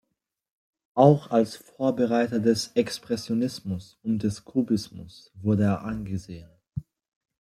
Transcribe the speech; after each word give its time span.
Auch 0.95 1.29
als 1.29 1.55
Vorbereiter 1.55 2.39
des 2.39 2.71
Expressionismus 2.75 3.99
und 4.01 4.23
des 4.23 4.43
Kubismus 4.43 5.31
wurde 5.35 5.65
er 5.65 5.83
angesehen. 5.85 6.49